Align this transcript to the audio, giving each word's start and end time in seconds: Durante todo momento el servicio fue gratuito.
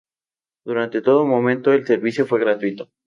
Durante 0.65 1.03
todo 1.03 1.27
momento 1.27 1.71
el 1.71 1.85
servicio 1.85 2.25
fue 2.25 2.39
gratuito. 2.39 2.89